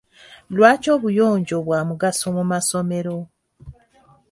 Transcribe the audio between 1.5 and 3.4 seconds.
bwa mugaso mu masomero?